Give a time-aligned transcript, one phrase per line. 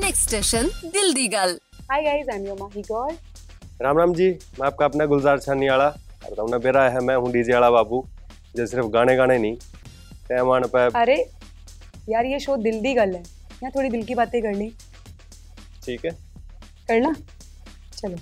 [0.00, 1.58] Next station दिल दी गल
[1.88, 3.08] Hi guys, I'm your Mahi Gaur.
[3.82, 5.88] Ram Ram ji मैं आपका अपना गुलजार छानीवाला
[6.22, 8.04] बताऊँ ना मेरा है मैं हूँ डीजे वाला बाबू
[8.56, 9.56] जो सिर्फ गाने गाने नहीं
[10.28, 11.16] टाइम आने पे अरे
[12.08, 14.70] यार ये शो दिल दी गल है यहाँ थोड़ी दिल की बातें कर ली
[15.84, 16.16] ठीक है
[16.88, 17.12] करना
[17.94, 18.16] चलो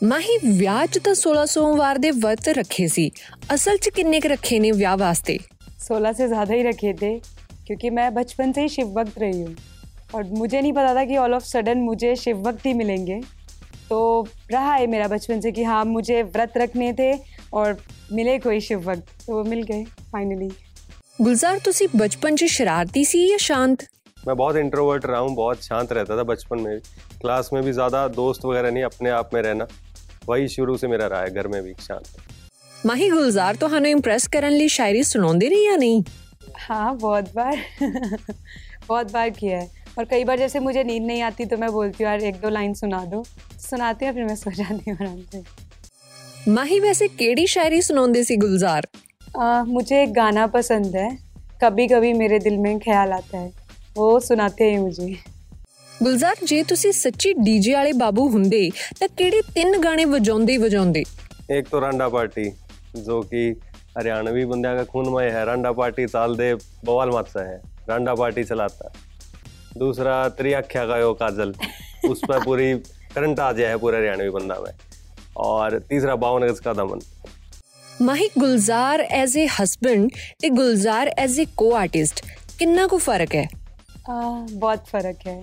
[0.00, 3.10] ਮਾਹੀ ਵਿਆਹ 'ਚ ਤਾਂ 16 ਸੋਮਵਾਰ ਦੇ ਵਰਤ ਰੱਖੇ ਸੀ
[3.54, 5.38] ਅਸਲ 'ਚ ਕਿੰਨੇ ਕੁ ਰੱਖੇ ਨੇ ਵਿਆਹ ਵਾਸਤੇ
[5.80, 7.10] सोलह से ज़्यादा ही रखे थे
[7.66, 9.71] क्योंकि मैं बचपन से ही शिव भक्त रही हूँ
[10.15, 13.21] और मुझे नहीं पता था कि ऑल ऑफ़ सडन मुझे शिव भक्ति मिलेंगे।
[13.89, 17.13] तो रहा है मेरा बचपन से कि हाँ मुझे व्रत रखने थे
[17.53, 17.77] और
[18.11, 20.49] मिले कोई शिव भक्त तो वो मिल गए फाइनली
[21.21, 23.83] गुलजार तुसी बचपन से शरारती सी या शांत?
[24.27, 26.79] मैं बहुत इंट्रोवर्ट रहा हूँ बहुत शांत रहता था बचपन में।
[27.21, 29.67] क्लास में भी ज़्यादा दोस्त वगैरह नहीं अपने आप में रहना।
[30.29, 32.07] वही शुरू से मेरा रहा है घर में भी शांत।
[32.85, 36.03] माही गुलजार तो हमें इम्प्रेस करने लिए शायरी सुनाते रही या नहीं?
[36.57, 37.57] हाँ बहुत बार
[38.87, 42.04] बहुत बार किया है। और कई बार जैसे मुझे नींद नहीं आती तो मैं बोलती
[42.04, 43.22] हूँ यार एक दो लाइन सुना दो
[43.60, 45.42] सुनाते हैं फिर मैं सो जाती हूँ आराम से
[46.48, 48.86] ਮਾਹੀ ਵੈਸੇ ਕਿਹੜੀ ਸ਼ਾਇਰੀ ਸੁਣਾਉਂਦੇ ਸੀ ਗੁਲਜ਼ਾਰ
[49.38, 51.08] आ, मुझे एक गाना पसंद है
[51.60, 53.50] कभी कभी मेरे दिल में ख्याल आता है
[53.96, 55.08] वो सुनाते हैं मुझे
[55.90, 58.60] ਗੁਲਜ਼ਾਰ ਜੇ ਤੁਸੀਂ ਸੱਚੀ ਡੀਜੇ ਵਾਲੇ ਬਾਬੂ ਹੁੰਦੇ
[59.00, 61.04] ਤਾਂ ਕਿਹੜੇ ਤਿੰਨ ਗਾਣੇ ਵਜਾਉਂਦੇ ਹੀ ਵਜਾਉਂਦੇ
[61.50, 62.42] एक तो रांडा पार्टी
[63.02, 63.42] जो कि
[63.92, 66.48] हरियाणवी बंदे का खून में है रांडा पार्टी चाल दे
[66.86, 67.54] बवाल मात्सा है
[67.88, 69.06] रांडा पार्टी चलाता है
[69.77, 71.53] दूसरा त्रियाख्या का यो काजल
[72.09, 72.73] उस पर पूरी
[73.15, 74.73] करंट आ जाए पूरा हरियाणवी बंदा में।
[75.37, 76.99] और तीसरा बावन गज का दमन।
[78.01, 82.25] माही गुलजार एज ए हस्बैंड ते गुलजार एज ए को आर्टिस्ट
[82.59, 83.45] कितना को फ़र्क है?
[83.45, 84.21] आ,
[84.51, 85.41] बहुत फ़र्क है।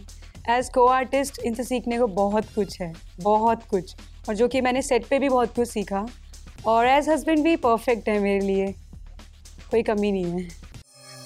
[0.51, 3.95] एज को आर्टिस्ट इनसे सीखने को बहुत कुछ है बहुत कुछ।
[4.29, 6.07] और जो कि मैंने सेट पे भी बहुत कुछ सीखा।
[6.67, 8.67] और एज हस्बैंड भी परफेक्ट है मेरे लिए।
[9.71, 10.60] कोई कमी नहीं है।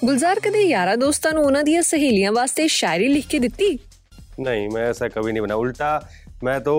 [0.06, 3.78] ਗੁਲਜ਼ਾਰ ਕਦੇ ਯਾਰਾ ਦੋਸਤਾਂ ਨੂੰ ਉਹਨਾਂ ਦੀਆਂ ਸਹੇਲੀਆਂ ਵਾਸਤੇ ਸ਼ਾਇਰੀ ਲਿਖ ਕੇ ਦਿੱਤੀ
[4.42, 5.88] नहीं मैं ऐसा कभी नहीं बना उल्टा
[6.44, 6.74] मैं तो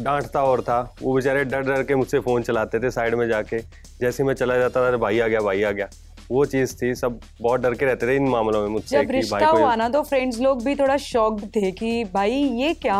[0.00, 3.60] डांटता और था वो बेचारे डर डर के मुझसे फ़ोन चलाते थे साइड में जाके
[4.00, 5.86] जैसे ही मैं चला जाता था "अरे भाई आ गया भाई आ गया
[6.28, 9.06] वो चीज़ थी सब बहुत डर के रहते थे इन मामलों में मुझसे जब कि
[9.06, 12.74] भाई रिश्ता को हुआ ना तो फ्रेंड्स लोग भी थोड़ा शॉक्ड थे कि भाई ये
[12.82, 12.98] क्या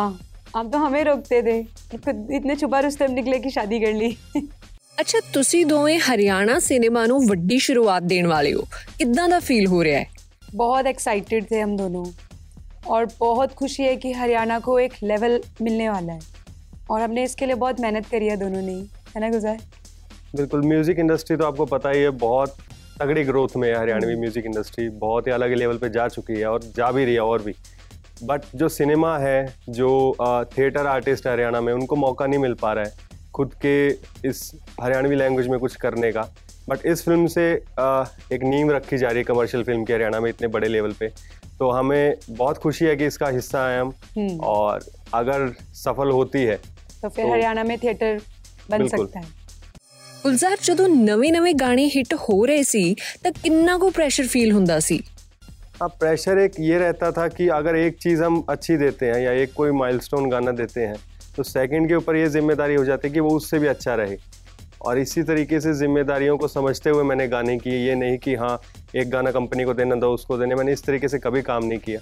[0.55, 1.57] आप तो हमें रोकते थे
[1.99, 4.11] खुद इतने छुपा रुस्तम निकले कि शादी कर ली
[4.97, 8.63] ਅੱਛਾ ਤੁਸੀਂ ਦੋਵੇਂ ਹਰਿਆਣਾ ਸਿਨੇਮਾ ਨੂੰ ਵੱਡੀ ਸ਼ੁਰੂਆਤ ਦੇਣ ਵਾਲੇ ਹੋ
[8.97, 10.05] ਕਿੱਦਾਂ ਦਾ ਫੀਲ ਹੋ ਰਿਹਾ ਹੈ
[10.51, 12.01] बहुत एक्साइटेड थे हम दोनों
[12.89, 16.19] और बहुत खुशी है कि हरियाणा को एक लेवल मिलने वाला है
[16.87, 19.57] और हमने इसके लिए बहुत मेहनत करी है दोनों ने ही। है ना गुजार
[20.33, 22.55] बिल्कुल म्यूज़िक इंडस्ट्री तो आपको पता ही है बहुत
[23.01, 26.47] तगड़ी ग्रोथ में है हरियाणवी म्यूज़िक इंडस्ट्री बहुत ही अलग लेवल पे जा चुकी है
[26.47, 27.55] और जा भी रही है और भी
[28.23, 29.37] बट जो सिनेमा है
[29.71, 29.91] जो
[30.53, 33.73] थिएटर आर्टिस्ट है हरियाणा में उनको मौका नहीं मिल पा रहा है खुद के
[34.25, 36.21] इस हरियाणवी लैंग्वेज में कुछ करने का
[36.69, 37.43] बट इस फिल्म से
[37.79, 40.93] अ, एक नींव रखी जा रही है कमर्शियल फिल्म की हरियाणा में इतने बड़े लेवल
[40.99, 41.11] पे
[41.59, 44.85] तो हमें बहुत खुशी है कि इसका हिस्सा हैं हम हम्म। और
[45.15, 46.55] अगर सफल होती है
[47.01, 48.19] तो फिर तो- हरियाणा में थिएटर
[48.69, 49.35] बन बिल्कुल। सकता है
[50.23, 54.99] ਗੁਲਜ਼ਾਰ ਜਦੋਂ ਨਵੇਂ-ਨਵੇਂ ਗਾਣੇ ਹਿੱਟ ਹੋ ਰਹੇ ਸੀ ਤਾਂ ਕਿੰਨਾ ਕੁ ਪ੍ਰੈਸ਼ਰ ਫੀਲ ਹੁੰਦਾ ਸੀ
[55.79, 59.33] हाँ प्रेशर एक ये रहता था कि अगर एक चीज़ हम अच्छी देते हैं या
[59.41, 60.95] एक कोई माइलस्टोन गाना देते हैं
[61.37, 64.17] तो सेकंड के ऊपर ये जिम्मेदारी हो जाती है कि वो उससे भी अच्छा रहे
[64.81, 68.59] और इसी तरीके से जिम्मेदारियों को समझते हुए मैंने गाने किए ये नहीं कि हाँ
[68.95, 71.79] एक गाना कंपनी को देना दो उसको देने मैंने इस तरीके से कभी काम नहीं
[71.79, 72.01] किया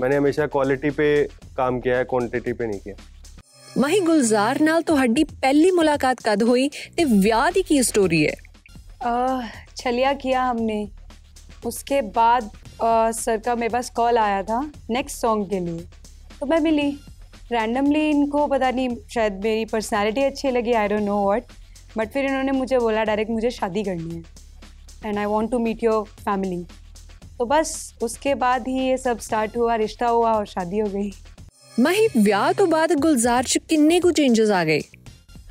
[0.00, 1.08] मैंने हमेशा क्वालिटी पे
[1.56, 2.96] काम किया है क्वांटिटी पे नहीं किया
[3.76, 8.34] ਮਾਹੀ ਗੁਲਜ਼ਾਰ ਨਾਲ ਤੁਹਾਡੀ ਪਹਿਲੀ ਮੁਲਾਕਾਤ ਕਦ ਹੋਈ ਤੇ ਵਿਆਹ ਦੀ ਕੀ ਸਟੋਰੀ ਹੈ
[9.04, 9.40] आह,
[9.76, 10.76] छलिया किया हमने
[11.64, 12.44] उसके बाद
[12.82, 14.60] आह, सर का मेरे पास कॉल आया था
[14.90, 15.82] नेक्स्ट सॉन्ग के लिए
[16.38, 16.86] तो मैं मिली
[17.51, 21.43] रैंडमली इनको पता नहीं शायद मेरी पर्सनैलिटी अच्छी लगी I don't know what
[21.97, 24.23] but फिर इन्होंने मुझे बोला डायरेक्ट मुझे शादी करनी है
[25.05, 26.65] and I want to meet your family
[27.39, 27.71] तो बस
[28.03, 31.11] उसके बाद ही ये सब स्टार्ट हुआ रिश्ता हुआ और शादी हो गई।
[31.77, 34.81] माही ब्याह तो बाद गुलजार च किन्ने को चेंजेस आ गए?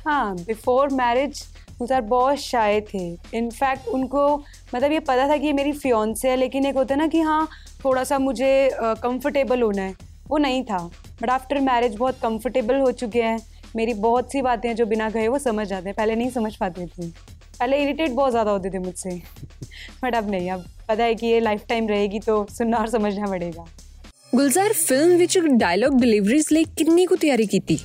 [0.07, 1.43] हाँ बिफोर मैरिज
[1.79, 4.23] गुलजार बहुत शाये थे। इनफैक्ट उनको
[4.75, 7.07] मतलब ये पता था कि ये मेरी फ्योन से है लेकिन एक होता है ना
[7.07, 7.47] कि हाँ
[7.83, 9.95] थोड़ा सा मुझे कंफर्टेबल होना है।
[10.29, 10.89] वो नहीं था।
[11.21, 13.39] बट आफ्टर मैरिज बहुत कंफर्टेबल हो चुके हैं।
[13.75, 16.85] मेरी बहुत सी बातें जो बिना गए वो समझ जाते हैं। पहले नहीं समझ पाते
[16.87, 17.07] थे।
[17.59, 19.09] पहले इरिटेट बहुत ज़्यादा होते थे मुझसे।
[20.03, 23.27] बट अब नहीं। अब पता है कि ये लाइफ टाइम रहेगी तो सुनना और समझना
[23.27, 23.65] पड़ेगा।
[24.33, 27.79] Gulzar film which dialogue deliveries ले कितनी को तैयारी की थी?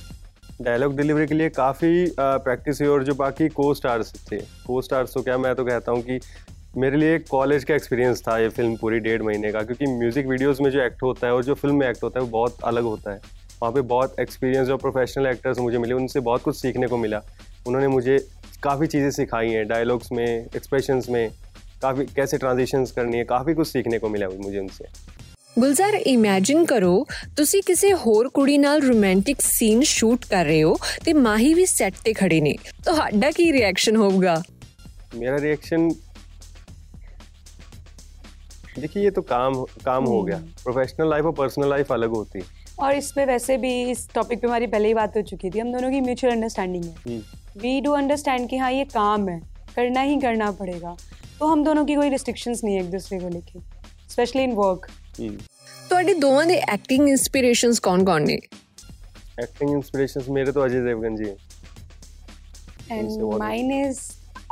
[0.61, 4.37] डायलॉग डिलीवरी के लिए काफ़ी प्रैक्टिस हुई और जो बाकी को स्टार्स थे।
[4.67, 6.19] को स्टार्स तो क्या मैं तो कहता हूँ कि
[6.76, 10.60] मेरे लिए कॉलेज का एक्सपीरियंस था ये फिल्म पूरी डेढ़ महीने का क्योंकि म्यूज़िक वीडियोस
[10.60, 12.84] में जो एक्ट होता है और जो फिल्म में एक्ट होता है वो बहुत अलग
[12.84, 13.20] होता है
[13.52, 17.22] वहाँ पे बहुत एक्सपीरियंस और प्रोफेशनल एक्टर्स मुझे मिले उनसे बहुत कुछ सीखने को मिला
[17.66, 18.18] उन्होंने मुझे
[18.62, 21.30] काफ़ी चीज़ें सिखाई हैं डायलॉग्स में एक्सप्रेशंस में
[21.82, 24.88] काफ़ी कैसे ट्रांजिशंस करनी है काफ़ी कुछ सीखने को मिला मुझे उनसे
[25.56, 27.04] ਗੁਲਜ਼ਾਰ ਇਮੇਜਿਨ ਕਰੋ
[27.36, 31.94] ਤੁਸੀਂ ਕਿਸੇ ਹੋਰ ਕੁੜੀ ਨਾਲ ਰੋਮਾਂਟਿਕ ਸੀਨ ਸ਼ੂਟ ਕਰ ਰਹੇ ਹੋ ਤੇ ਮਾਹੀ ਵੀ ਸੈੱਟ
[32.04, 32.54] ਤੇ ਖੜੇ ਨੇ
[32.84, 34.42] ਤੁਹਾਡਾ ਕੀ ਰਿਐਕਸ਼ਨ ਹੋਊਗਾ
[35.12, 35.86] मेरा रिएक्शन
[38.78, 39.54] देखिए ये तो काम
[39.84, 43.72] काम हो गया प्रोफेशनल लाइफ और पर्सनल लाइफ अलग होती है और इसमें वैसे भी
[43.90, 46.84] इस टॉपिक पे हमारी पहले ही बात हो चुकी थी हम दोनों की म्यूचुअल अंडरस्टैंडिंग
[46.84, 47.20] है हम्म,
[47.56, 49.40] वी डू अंडरस्टैंड कि हाँ ये काम है
[49.76, 50.96] करना ही करना पड़ेगा
[51.38, 53.60] तो हम दोनों की कोई रिस्ट्रिक्शंस नहीं है एक दूसरे को लेके
[54.10, 54.88] स्पेशली इन वर्क
[55.20, 55.38] हम्म।
[55.90, 58.38] ਤੁਹਾਡੇ ਦੋਵਾਂ ਦੇ ਐਕਟਿੰਗ ਇਨਸਪੀਰੇਸ਼ਨਸ ਕੌਣ-ਕੌਣ ਨੇ
[59.38, 61.36] एक्टिंग इंस्पिरेशंस मेरे तो अजय देवगन जी हैं
[62.90, 64.00] एंड इनसे बहुत- mine is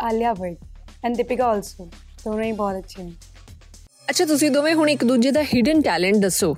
[0.03, 1.85] Alia Bhatt and Deepika also
[2.21, 3.32] दोनों ही बहुत अच्छे हैं
[4.10, 6.56] ਅੱਛਾ ਤੁਸੀਂ ਦੋਵੇਂ ਹੁਣ ਇੱਕ ਦੂਜੇ ਦਾ ਹਿਡਨ ਟੈਲੈਂਟ ਦੱਸੋ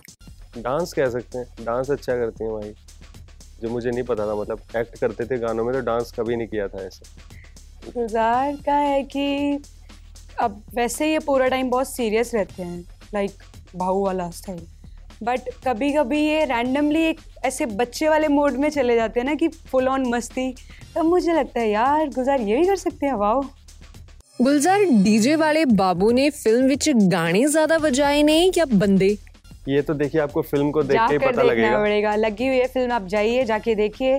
[0.57, 2.69] डांस कह सकते हैं। डांस अच्छा करती हैं भाई।
[3.61, 6.47] जो मुझे नहीं पता था मतलब एक्ट करते थे गानों में तो डांस कभी नहीं
[6.47, 9.25] किया था ऐसे। गुजार का है कि
[10.39, 12.79] अब वैसे ये पूरा टाइम बहुत सीरियस रहते हैं
[13.13, 14.63] लाइक like, भाऊ वाला स्टाइल
[15.23, 19.35] बट कभी कभी ये रैंडमली एक ऐसे बच्चे वाले मोड में चले जाते हैं ना
[19.35, 20.47] कि फुल ऑन मस्ती।
[20.95, 23.13] तब मुझे लगता है यार गुजार ये भी कर सकते हैं?
[23.15, 23.43] वाह
[24.42, 29.16] ਗੁਲਜ਼ਾਰ ਡੀਜੇ ਵਾਲੇ ਬਾਬੂ ਨੇ ਫਿਲਮ ਵਿੱਚ ਗਾਣੇ ਜ਼ਿਆਦਾ ਵਜਾਏ ਨੇ ਜਾਂ ਬੰਦੇ
[29.66, 32.46] ये तो देखिए आपको फिल्म को देख के ही जाकर पता देखना लगेगा पड़ेगा लगी
[32.46, 34.14] हुई है फिल्म आप जाइए जाके देखिए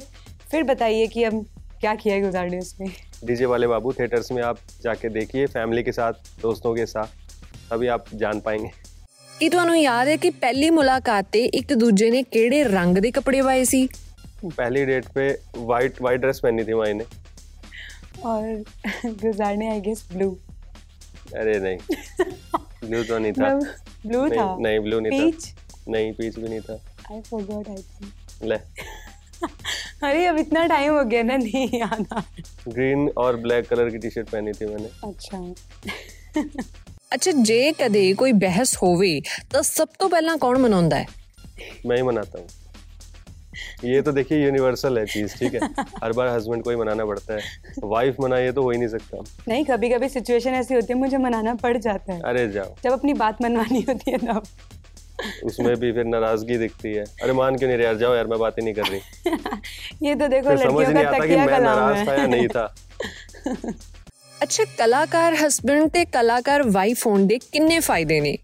[0.51, 1.39] फिर बताइए कि हम
[1.79, 2.91] क्या किया है गुलजार ने उसमें
[3.25, 7.17] डीजे वाले बाबू थिएटर्स में आप जाके देखिए फैमिली के साथ दोस्तों के साथ
[7.65, 8.71] तभी आप जान पाएंगे
[9.31, 13.41] ਕੀ ਤੁਹਾਨੂੰ ਯਾਦ ਹੈ ਕਿ ਪਹਿਲੀ ਮੁਲਾਕਾਤ ਤੇ ਇੱਕ ਦੂਜੇ ਨੇ ਕਿਹੜੇ ਰੰਗ ਦੇ ਕੱਪੜੇ
[13.43, 13.87] ਪਾਏ ਸੀ
[14.51, 15.23] पहली डेट पे
[15.63, 17.03] वाइट वाइट ड्रेस पहनी थी माई ने
[18.25, 18.63] और
[19.05, 20.29] गुलजार ने आई गेस ब्लू
[21.35, 21.77] अरे नहीं
[22.83, 26.47] ब्लू तो नहीं था ब्लू नहीं, था नहीं ब्लू नहीं पीच था नहीं पीच भी
[26.47, 26.79] नहीं था
[27.11, 28.55] आई फॉरगॉट आई थिंक ले
[30.03, 32.21] अरे अब इतना टाइम हो गया ना नहीं याद आ
[32.69, 35.37] ग्रीन और ब्लैक कलर की टी शर्ट पहनी थी मैंने अच्छा
[37.11, 41.07] ਅੱਛਾ ਜੇ ਕਦੇ ਕੋਈ ਬਹਿਸ ਹੋਵੇ ਤਾਂ ਸਭ ਤੋਂ ਪਹਿਲਾਂ ਕੌਣ ਮਨਾਉਂਦਾ ਹੈ
[41.87, 42.47] मैं ही मनाता हूँ
[43.85, 45.69] ये तो देखिए यूनिवर्सल है चीज ठीक है
[46.03, 49.23] हर बार हस्बैंड को ही मनाना पड़ता है वाइफ मनाइए तो हो ही नहीं सकता
[49.47, 52.91] नहीं कभी कभी सिचुएशन ऐसी होती है मुझे मनाना पड़ जाता है अरे जाओ जब
[52.91, 54.43] अपनी बात मनवानी होती है तब
[55.45, 58.39] उसमें भी फिर नाराजगी दिखती है अरे मान क्यों नहीं रहे यार जाओ यार मैं
[58.39, 61.23] बात ही नहीं कर रही ये तो देखो फिर समझ लड़कियों नहीं का आता कि
[61.23, 62.73] तकिया मैं कलाम नाराज था या है नहीं था
[64.41, 68.37] ਅੱਛਾ ਕਲਾਕਾਰ ਹਸਬੰਡ ਤੇ ਕਲਾਕਾਰ ਵਾਈਫ ਹੋਣ ਦੇ ਕਿੰਨੇ ਫਾਇਦੇ ਨੇ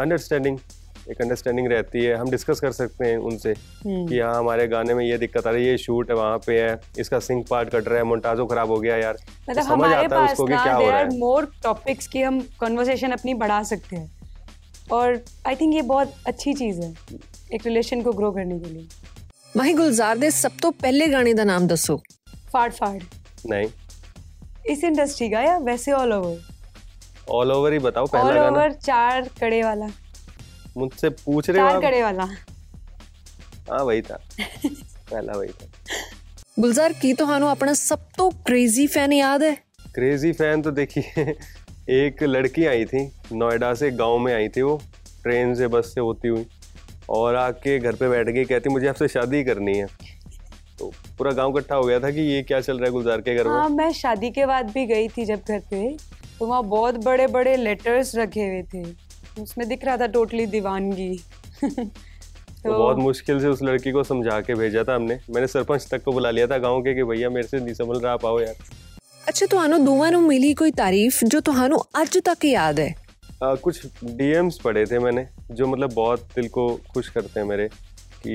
[0.00, 0.58] अंडरस्टैंडिंग
[1.10, 5.04] एक अंडरस्टैंडिंग रहती है हम डिस्कस कर सकते हैं उनसे कि हाँ हमारे गाने में
[5.04, 7.88] ये दिक्कत आ रही है ये शूट है वहाँ पे है इसका सिंक पार्ट कट
[7.88, 10.46] रहा है मोन्टाजो खराब हो गया यार तो मतलब समझ हमारे आता है पास उसको
[10.46, 13.62] कि ना क्या हो देर रहा आर है मोर टॉपिक्स की हम कन्वर्सेशन अपनी बढ़ा
[13.64, 14.10] सकते हैं
[14.92, 16.94] और आई थिंक ये बहुत अच्छी चीज़ है
[17.52, 18.88] एक रिलेशन को ग्रो करने के लिए
[19.54, 22.00] ਮਾਹੀ ਗੁਲਜ਼ਾਰ ਦੇ ਸਭ ਤੋਂ ਪਹਿਲੇ ਗਾਣੇ ਦਾ ਨਾਮ ਦੱਸੋ
[22.52, 22.98] फाड़ फाड़
[23.44, 23.66] नहीं
[24.66, 28.72] इस इंडस्ट्री का या वैसे ऑल ओवर ऑल ओवर ही बताओ ऑल पहला गाना ओवर
[28.86, 29.86] चार कड़े वाला
[30.76, 32.24] मुझसे पूछ रहे हो चार आप कड़े वाला
[33.70, 35.68] हाँ वही था पहला वही था
[36.56, 39.56] ਗੁਲਜ਼ਾਰ ਕੀ ਤੁਹਾਨੂੰ ਆਪਣਾ ਸਭ ਤੋਂ ਕ੍ਰੇਜ਼ੀ ਫੈਨ ਯਾਦ ਹੈ
[39.92, 41.22] क्रेजी फैन तो देखिए
[41.94, 43.00] एक लड़की आई थी
[43.34, 44.74] नोएडा से गांव में आई थी वो
[45.24, 46.44] ट्रेन से बस से होती हुई
[47.10, 49.86] और आके घर पे बैठ गई कहती मुझे आपसे शादी करनी है
[50.78, 53.34] तो पूरा गांव इकट्ठा हो गया था कि ये क्या चल रहा है गुलजार के
[53.34, 55.82] घर में हाँ मैं शादी के बाद भी गई थी जब घर पे
[56.38, 58.84] तो वहाँ बहुत बड़े बड़े लेटर्स रखे हुए थे
[59.40, 61.12] उसमें दिख रहा था टोटली दीवानगी
[61.62, 66.02] तो बहुत मुश्किल से उस लड़की को समझा के भेजा था हमने मैंने सरपंच तक
[66.04, 68.40] को बुला लिया था गांव के कि भैया मेरे से नहीं संभल रहा आप आओ
[68.40, 68.78] यार
[69.28, 72.88] ਅੱਛਾ ਤੁਹਾਨੂੰ ਦੋਵਾਂ ਨੂੰ ਮਿਲੀ ਕੋਈ ਤਾਰੀਫ ਜੋ ਤੁਹਾਨੂੰ ਅੱਜ तक याद है
[73.42, 73.76] आ, कुछ
[74.16, 77.66] डीएम्स पढ़े थे मैंने जो मतलब बहुत दिल को खुश करते हैं मेरे
[78.24, 78.34] कि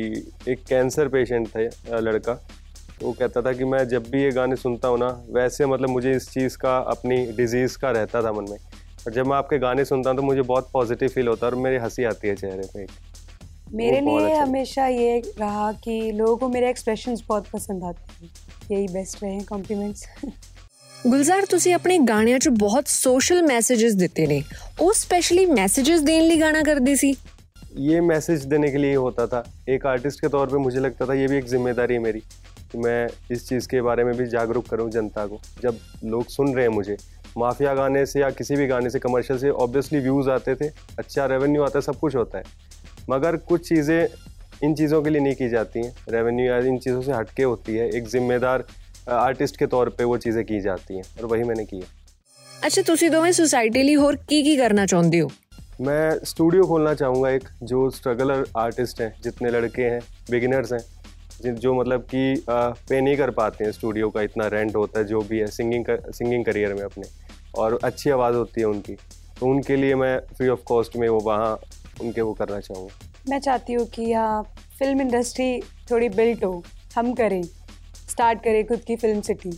[0.51, 4.31] एक कैंसर पेशेंट था आ, लड़का तो वो कहता था कि मैं जब भी ये
[4.31, 8.31] गाने सुनता हूँ ना वैसे मतलब मुझे इस चीज़ का अपनी डिजीज़ का रहता था
[8.31, 8.57] मन में
[9.00, 11.59] और जब मैं आपके गाने सुनता हूँ तो मुझे बहुत पॉजिटिव फील होता है और
[11.61, 12.87] मेरी हँसी आती है चेहरे पे
[13.75, 18.30] मेरे लिए अच्छा हमेशा ये रहा कि लोगों को मेरे एक्सप्रेशन बहुत पसंद आते हैं।
[18.71, 20.07] यही बेस्ट रहे हैं कॉम्प्लीमेंट्स
[21.04, 24.42] ਗੁਲਜ਼ਾਰ ਤੁਸੀਂ ਆਪਣੇ ਗਾਣਿਆਂ 'ਚ ਬਹੁਤ ਸੋਸ਼ਲ ਮੈਸੇजेस ਦਿੱਤੇ ਨੇ
[24.80, 27.14] ਉਹ ਸਪੈਸ਼ਲੀ ਮੈਸੇजेस ਦੇਣ ਲਈ ਗਾਣਾ ਕਰਦੇ ਸੀ
[27.83, 29.40] ये मैसेज देने के लिए होता था।
[29.73, 32.23] एक आर्टिस्ट के तौर पे मुझे लगता था ये भी एक ज़िम्मेदारी है मेरी
[32.71, 32.97] कि मैं
[33.30, 36.73] इस चीज़ के बारे में भी जागरूक करूँ जनता को। जब लोग सुन रहे हैं
[36.73, 36.97] मुझे
[37.38, 40.69] माफिया गाने से या किसी भी गाने से कमर्शियल से ऑब्वियसली व्यूज़ आते थे
[41.00, 42.43] अच्छा रेवेन्यू आता है सब कुछ होता है
[43.09, 44.07] मगर कुछ चीज़ें
[44.63, 47.75] इन चीज़ों के लिए नहीं की जाती हैं रेवेन्यू या इन चीज़ों से हटके होती
[47.75, 48.65] है एक जिम्मेदार
[49.12, 51.93] आर्टिस्ट के तौर पे वो चीज़ें की जाती हैं और वही मैंने किया
[52.65, 55.29] ਅੱਛਾ ਤੁਸੀਂ ਦੋਵੇਂ ਸੁਸਾਇਟੀ ਲਈ ਹੋਰ ਕੀ ਕੀ ਕਰਨਾ ਚਾਹੁੰਦੇ ਹੋ
[55.79, 59.97] मैं स्टूडियो खोलना चाहूँगा एक जो स्ट्रगलर आर्टिस्ट हैं जितने लड़के हैं
[60.29, 60.99] बिगिनर्स हैं जिन
[61.43, 65.21] जो मतलब कि पे नहीं कर पाते हैं स्टूडियो का इतना रेंट होता है जो
[65.24, 67.07] भी है सिंगिंग कर, सिंगिंग करियर में अपने
[67.55, 68.95] और अच्छी आवाज़ होती है उनकी
[69.39, 71.51] तो उनके लिए मैं फ्री ऑफ कॉस्ट में वो वहाँ
[72.01, 74.41] उनके वो करना चाहूँगा मैं चाहती हूँ कि हाँ
[74.79, 75.59] फिल्म इंडस्ट्री
[75.91, 76.63] थोड़ी बिल्ट हो
[76.97, 79.57] हम करें स्टार्ट करें खुद की film city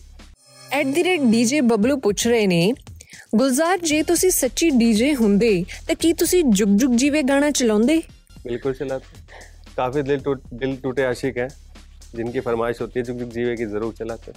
[0.59, 2.73] at the rate DJ Bablu ਪੁੱਛ ਰਹੇ ਨੇ
[3.35, 5.51] ਗੁਲਜ਼ਾਰ ਜੇ ਤੁਸੀਂ ਸੱਚੀ ਡੀਜੇ ਹੁੰਦੇ
[5.87, 8.01] ਤਾਂ ਕੀ ਤੁਸੀਂ ਜੁਗ ਜੁਗ ਜੀਵੇ ਗਾਣਾ ਚਲਾਉਂਦੇ
[8.45, 9.21] बिल्कुल चलाते
[9.77, 11.47] काफ़ी दिल टूट दिल टूटे आशिक हैं
[12.13, 14.31] जिनकी फरमाइश होती है जुग जुग जीवे की ज़रूर चलाते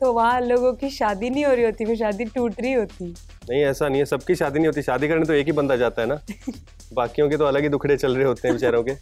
[0.00, 3.62] तो वहाँ लोगों की शादी नहीं हो रही होती फिर शादी टूट रही होती नहीं
[3.64, 6.08] ऐसा नहीं है सबकी शादी नहीं होती शादी करने तो एक ही बंदा जाता है
[6.08, 6.20] ना
[6.94, 8.94] बाकियों के तो अलग ही दुखड़े चल रहे होते हैं बेचारों के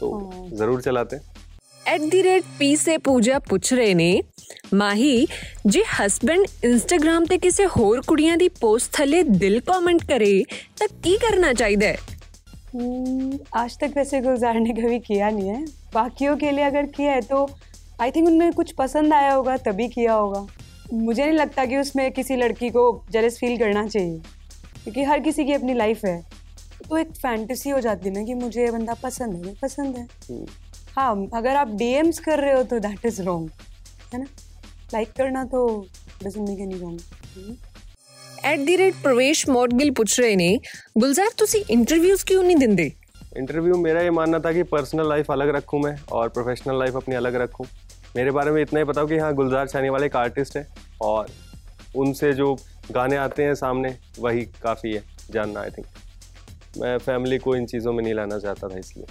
[0.00, 0.10] तो
[0.54, 1.40] ज़रूर चलाते हैं
[1.82, 4.22] ਐਟ ਦੀ ਰੇਟ ਪੀ ਸੇ ਪੂਜਾ ਪੁੱਛ ਰਹੇ ਨੇ
[4.74, 5.26] ਮਾਹੀ
[5.66, 10.44] ਜੇ ਹਸਬੰਡ ਇੰਸਟਾਗ੍ਰam ਤੇ ਕਿਸੇ ਹੋਰ ਕੁੜੀਆਂ ਦੀ ਪੋਸਟ ਥੱਲੇ ਦਿਲ ਕਮੈਂਟ ਕਰੇ
[10.78, 12.15] ਤਾਂ ਕੀ ਕਰਨਾ ਚਾਹੀਦਾ ਹੈ हम्म,
[12.77, 17.21] आज तक वैसे गुजार ने कभी किया नहीं है। बाकियों के लिए अगर किया है
[17.21, 17.47] तो
[18.01, 20.45] आई थिंक उनमें कुछ पसंद आया होगा तभी किया होगा।
[20.93, 24.19] मुझे नहीं लगता कि उसमें किसी लड़की को जेलस फील करना चाहिए
[24.83, 26.21] क्योंकि हर किसी की अपनी लाइफ है।
[26.89, 30.03] तो एक फैंटेसी हो जाती है ना कि मुझे ये बंदा पसंद है पसंद है।
[30.03, 30.45] हम्म,
[30.95, 33.49] हाँ अगर आप डीएम्स कर रहे हो तो दैट इज़ रॉन्ग
[34.13, 34.25] है ना?
[34.93, 35.67] लाइक करना तो
[36.23, 37.55] doesn't make any wrong
[38.46, 40.58] at the rate Pravesh Modgil ਪੁੱਛ ਰਹੇ ਨੇ
[40.98, 42.90] ਗੁਲਜ਼ਾਰ ਤੁਸੀਂ ਇੰਟਰਵਿਊਜ਼ ਕਿਉਂ ਨਹੀਂ ਦਿੰਦੇ
[43.34, 47.14] इंटरव्यू मेरा ये मानना था कि पर्सनल लाइफ अलग रखूँ मैं और प्रोफेशनल लाइफ अपनी
[47.14, 47.66] अलग रखूँ
[48.16, 50.66] मेरे बारे में इतना ही पता हो कि हाँ गुलजार छानी वाले एक आर्टिस्ट है
[51.02, 51.30] और
[51.96, 52.48] उनसे जो
[52.90, 55.86] गाने आते हैं सामने वही काफ़ी है जानना आई थिंक
[56.76, 59.06] मैं फैमिली को इन चीज़ों में नहीं लाना चाहता था इसलिए